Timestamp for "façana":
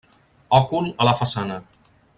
1.21-1.63